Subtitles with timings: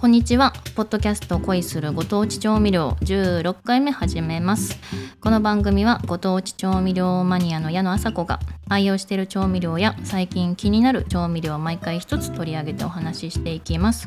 [0.00, 0.52] こんにちは。
[0.76, 4.78] ポッドキャスト恋するご当地調味料16回目始めます。
[5.20, 8.38] この番組はご当地調味料マニアの矢野麻子が
[8.68, 14.06] 愛用している調味料や最近気になる調味料を毎回一つ取り上げてお話ししていきます。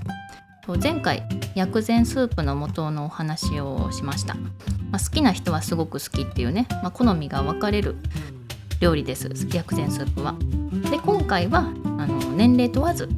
[0.81, 4.35] 前回薬膳スープの素のお話をしました。
[4.35, 4.41] ま
[4.93, 7.97] あ、好きな人はすごく好きっていうね、まあ、好みが分かれる
[8.79, 10.35] 料理です薬膳スープは。
[10.89, 13.09] で今回はあの年齢問わず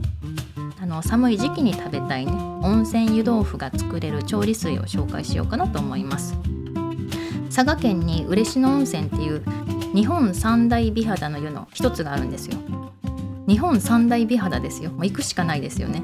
[0.93, 2.31] の寒い時期に食べたいね。
[2.61, 6.35] 温泉湯豆腐が作れる調理水を紹介しようかなと思います。
[7.53, 9.43] 佐賀県に嬉野温泉っていう
[9.93, 12.57] 日本三大美肌の湯の一つがあるんですよ。
[13.47, 14.91] 日本三大美肌ですよ。
[14.91, 16.03] もう行くしかないですよね。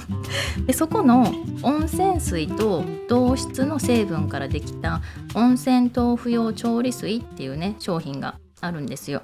[0.66, 5.00] でそこの温泉水と同質の成分からできた
[5.34, 9.22] 温泉豆腐用調理水っていうね商品があるんですよ。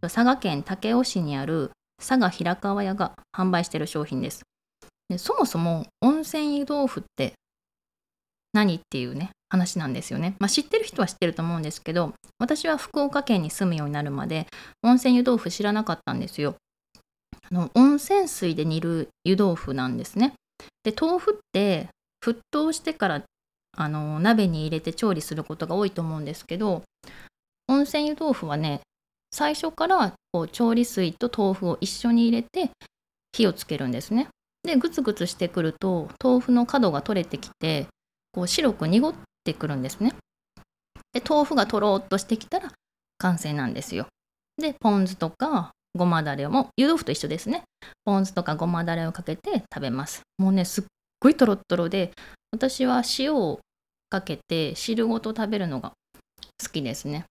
[0.00, 1.72] 佐賀県武雄市にある
[2.04, 4.42] 佐賀平川屋が販売している商品です。
[5.08, 7.32] でそもそも温泉湯豆腐って
[8.52, 14.46] 何っていうね話なんですよね、まあ、知ってる人は知ってると思うんですけど私は福岡県に住むようになるまで
[14.82, 16.56] 温泉湯豆腐知らなかったんですよ。
[17.50, 20.34] あの温泉水で煮る湯豆腐なんですね。
[20.82, 21.88] で豆腐って
[22.24, 23.22] 沸騰してから
[23.76, 26.82] あの鍋に入れて調理することが多いと思うんですけど
[27.68, 28.80] 温泉湯豆腐はね
[29.34, 32.70] 最初からこう調理水と豆腐を一緒に入れて
[33.32, 34.28] 火をつけるんですね。
[34.62, 37.88] でグツグツしてくると豆腐の角が取れてきて
[38.30, 39.12] こう白く濁っ
[39.42, 40.14] てくるんですね。
[41.12, 42.70] で豆腐がとろーっとしてきたら
[43.18, 44.06] 完成なんですよ。
[44.56, 47.64] でポン酢とかごまだれも湯豆腐と一緒ですね。
[48.04, 50.22] ポン酢とかごまだれをかけて食べます。
[50.38, 50.84] もうねすっ
[51.18, 52.12] ごいとろっとろで
[52.52, 53.58] 私は塩を
[54.10, 55.90] かけて汁ごと食べるのが
[56.62, 57.24] 好きですね。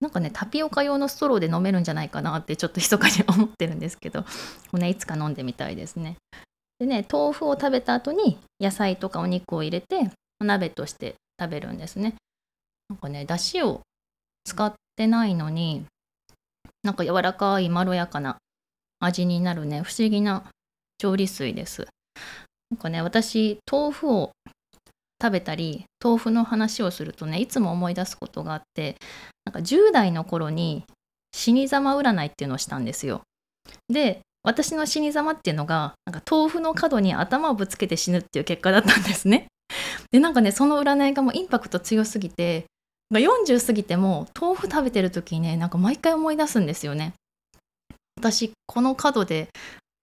[0.00, 4.24] なんかねタピオカ用のストローで飲めるんじゃないかなってちょっと密かに思ってるんですけど、
[4.72, 6.16] ね、いつか飲んでみたいですね。
[6.78, 12.14] でね豆腐を食べた後に野菜とかお肉を入れて鍋として食べるんですね。
[12.88, 13.80] なんかねだしを
[14.44, 15.86] 使ってないのに
[16.82, 18.38] なんか柔らかいまろやかな
[19.00, 20.44] 味になるね不思議な
[20.98, 21.86] 調理水です。
[22.70, 24.32] なんかね私豆腐を
[25.22, 28.96] 食べたり豆腐の話をするとねいつも思い出すことがあって
[29.44, 30.84] なんか10代の頃に
[31.32, 33.22] 死に様占いっていうのをしたんですよ。
[33.88, 39.46] で私の死に様っていうのがなんか豆腐の角に頭をぶつけて死ぬっていう結果だったんですね。
[40.10, 42.66] でなんかねその占いがもうインパクト強すぎて
[43.12, 47.14] 40過ぎても豆腐食べてる時にねなんか毎回思い出すんですよね。
[48.16, 49.48] 私この角で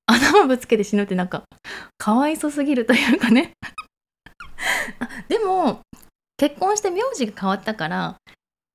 [0.06, 1.44] 頭ぶつけて死ぬってなんか
[1.98, 3.54] かわいそすぎるというかね
[5.32, 5.80] でも
[6.36, 8.18] 結婚して名字が変わったから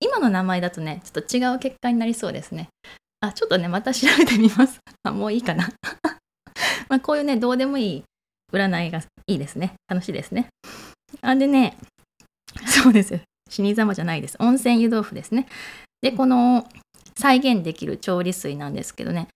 [0.00, 2.68] 今の名前だとねちょっと違う結果になりそうですね。
[3.20, 4.80] あちょっとねまた調べてみます。
[5.04, 5.68] あもういいかな。
[6.88, 8.04] まあこういうねどうでもいい
[8.54, 9.74] 占いがいいですね。
[9.86, 10.48] 楽しいですね。
[11.20, 11.76] あでね
[12.66, 13.12] そうです。
[13.12, 14.36] よ死に様じゃないです。
[14.40, 15.46] 温泉湯豆腐ですね。
[16.00, 16.66] でこの
[17.18, 19.28] 再現できる調理水なんですけどね。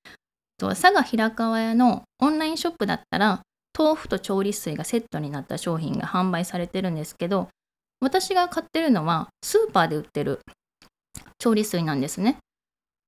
[0.59, 3.42] 佐賀平川屋のオンラインショップだったら
[3.78, 7.48] 豆腐と調理水がセットになった商品が販売されてるんですけど
[8.00, 10.41] 私が買ってるのはスーパーで売ってる
[11.38, 12.38] 調理水なんですね。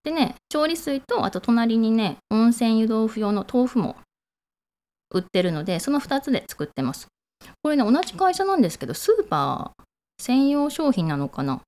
[0.04, 3.96] でね調理水とあと隣にね温泉湯豆腐用の豆腐も
[5.10, 7.08] 売ってるのでその2つで作ってます。
[7.62, 9.82] これね同じ会社なんですけどスーパー
[10.22, 11.60] 専用商品なのかな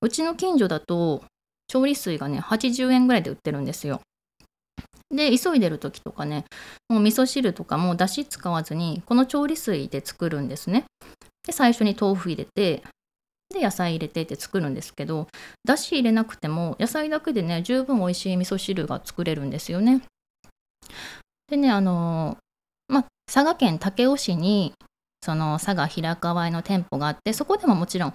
[0.00, 1.22] うちの近所だと
[1.66, 4.00] 調理水がね80円ぐらいで売ってるんですよ。
[5.10, 6.44] で急いでる時とかね
[6.88, 10.84] もう味噌汁とかもだし使わずにこの調理水で作るんですね。
[11.46, 12.82] で最初に豆腐入れて
[13.48, 15.28] で野菜入れてって作るんですけど
[15.64, 20.02] だし入れなくても野菜だけでね十分美味しい味噌汁が作れるんですよね。
[21.48, 22.36] でねあの
[22.88, 24.74] まあ佐賀県武雄市に
[25.24, 28.14] その佐賀平川屋の店舗があってそこでももちろん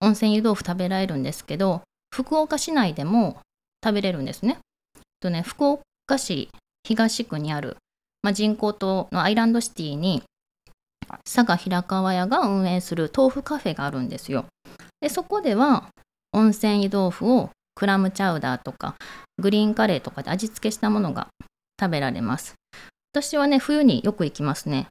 [0.00, 1.82] 温泉湯豆腐食べられるんですけど
[2.14, 3.40] 福岡市内でも
[3.84, 4.58] 食べれるんですね。
[5.20, 6.48] とね福岡市
[6.84, 7.76] 東区にある、
[8.22, 10.22] まあ、人工島のアイランドシティに
[11.22, 14.46] 佐賀平川屋が運営する豆腐カフェがあるんですよ。
[15.02, 15.88] でそこでは
[16.32, 18.94] 温泉湯豆腐をクラムチャウダーとか
[19.36, 21.28] グリーンカレーとかで味付けしたものが
[21.78, 22.54] 食べられます。
[23.12, 24.86] 私はね冬によく行きますね。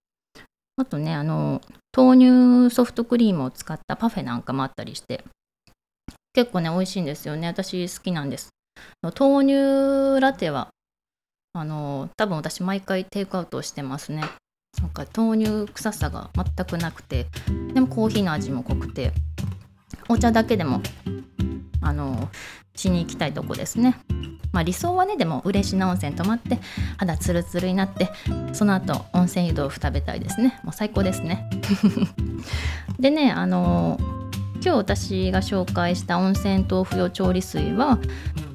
[0.78, 1.62] あとねあの
[1.98, 5.24] 豆乳ソフトクリームを使ったパフェなんかもあったりして
[6.34, 8.50] 結構ね美味しいんですよね私好きなんです。
[9.02, 10.68] 豆乳ラテは
[11.60, 14.24] あの多分私毎回テイクアウトしてますね。
[14.82, 17.26] なんか豆乳臭さが全くなくて
[17.74, 19.12] でもコーヒーの味も濃くて
[20.08, 20.82] お茶だけでも
[21.82, 22.30] あの
[22.76, 23.98] しに行きたいとこですね。
[24.52, 26.60] まあ、理想はねでも嬉野温泉泊まって
[26.98, 28.10] 肌ツルツルになって
[28.54, 31.48] その後温泉湯豆腐食べたいですねもう最高ですね
[32.98, 33.98] でねあの
[34.64, 38.00] 今日私が紹介した温泉豆腐用調理水は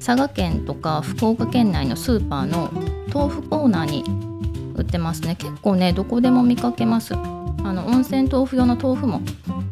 [0.03, 2.69] 佐賀県とか福岡県内のスーパーの
[3.13, 4.03] 豆腐コーナーに
[4.75, 5.37] 売ってますね。
[5.37, 7.13] 結構ねどこでも見かけます。
[7.15, 9.21] あの温泉豆腐用の豆腐も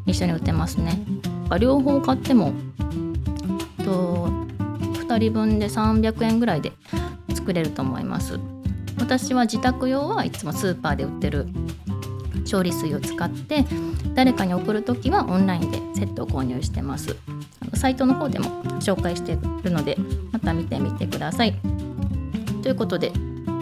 [0.06, 1.04] 一緒に売ってますね。
[1.60, 2.54] 両方買っても
[3.83, 4.30] と
[5.01, 6.72] 2人分で300円ぐらいで
[7.34, 8.39] 作れると思います。
[9.00, 11.48] 私は自宅用はいつもスーパーで売ってる
[12.45, 13.66] 調理水を使って
[14.13, 17.18] 誰かに送る時はオンラインでセットを購入してます。
[17.73, 19.97] サイトの方でも紹介しているので
[20.31, 21.56] また見てみてください。
[22.62, 23.12] ということで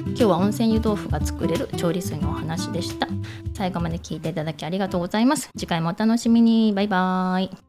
[0.07, 3.07] 今日は温泉湯豆腐が作れる調理水のお話でした。
[3.53, 5.49] 最後まで聞いていただきありがとうございます。
[5.57, 6.73] 次回もお楽しみに。
[6.73, 7.68] バイバーイ。